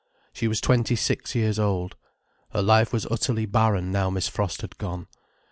[0.33, 1.95] She was twenty six years old.
[2.53, 5.05] Her life was utterly barren now Miss Frost had gone.